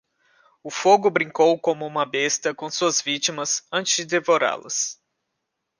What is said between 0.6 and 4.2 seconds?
O fogo brincou como uma besta com suas vítimas antes de